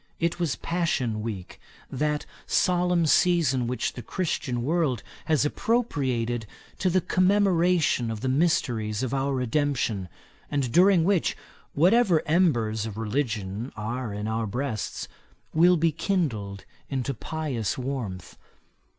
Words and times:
It 0.19 0.39
was 0.39 0.55
Passion 0.55 1.21
Week, 1.21 1.59
that 1.91 2.25
solemn 2.47 3.05
season 3.05 3.67
which 3.67 3.93
the 3.93 4.01
Christian 4.01 4.63
world 4.63 5.03
has 5.25 5.45
appropriated 5.45 6.47
to 6.79 6.89
the 6.89 7.01
commemoration 7.01 8.09
of 8.09 8.21
the 8.21 8.27
mysteries 8.27 9.03
of 9.03 9.13
our 9.13 9.35
redemption, 9.35 10.09
and 10.49 10.71
during 10.71 11.03
which, 11.03 11.37
whatever 11.73 12.23
embers 12.25 12.87
of 12.87 12.97
religion 12.97 13.71
are 13.75 14.11
in 14.11 14.27
our 14.27 14.47
breasts, 14.47 15.07
will 15.53 15.77
be 15.77 15.91
kindled 15.91 16.65
into 16.89 17.13
pious 17.13 17.77
warmth. 17.77 18.37